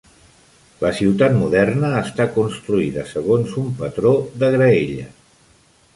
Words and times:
La 0.83 0.89
ciutat 0.99 1.35
moderna 1.41 1.91
està 1.99 2.27
construïda 2.39 3.07
segons 3.13 3.55
un 3.65 3.69
patró 3.83 4.15
de 4.45 4.51
graella. 4.57 5.07